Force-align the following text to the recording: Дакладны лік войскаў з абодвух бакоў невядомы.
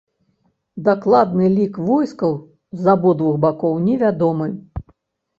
Дакладны 0.85 1.49
лік 1.57 1.75
войскаў 1.89 2.33
з 2.85 2.89
абодвух 2.93 3.35
бакоў 3.43 3.77
невядомы. 3.89 4.49